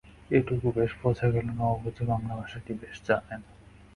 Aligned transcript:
এটুকু 0.31 0.67
বেশ 0.75 0.91
বোঝা 1.01 1.27
গেল, 1.29 1.47
নববধূ 1.51 2.03
বাংলাভাষাটি 2.05 2.71
বেশ 2.73 2.97
জানেন। 3.07 3.41